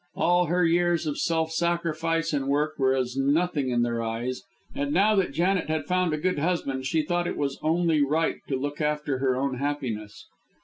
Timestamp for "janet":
5.31-5.69